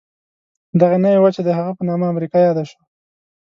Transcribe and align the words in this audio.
دغه 0.81 0.97
نوې 1.03 1.19
وچه 1.21 1.41
د 1.45 1.49
هغه 1.57 1.71
په 1.77 1.83
نامه 1.89 2.05
امریکا 2.13 2.37
یاده 2.41 2.63
شوه. 2.69 2.83